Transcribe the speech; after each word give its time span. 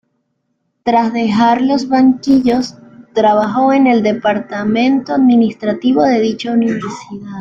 Tras 0.81 1.13
dejar 1.13 1.61
los 1.61 1.87
banquillos, 1.87 2.73
trabajó 3.13 3.71
en 3.71 3.85
el 3.85 4.01
departamento 4.01 5.13
administrativo 5.13 6.01
de 6.01 6.19
dicha 6.19 6.53
universidad. 6.53 7.29